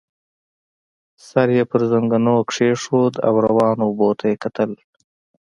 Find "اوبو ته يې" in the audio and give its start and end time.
3.87-4.35